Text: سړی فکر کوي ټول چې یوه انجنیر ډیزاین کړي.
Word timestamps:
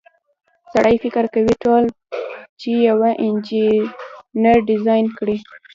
سړی 0.73 0.95
فکر 1.03 1.25
کوي 1.35 1.55
ټول 1.63 1.83
چې 2.59 2.69
یوه 2.87 3.09
انجنیر 3.25 4.57
ډیزاین 4.69 5.05
کړي. 5.17 5.37